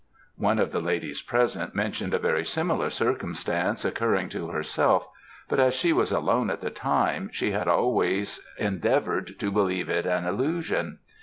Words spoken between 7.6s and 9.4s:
always endeavoured